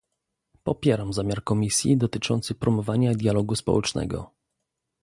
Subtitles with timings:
[0.63, 4.31] Popieram zamiar Komisji dotyczący promowania dialogu społecznego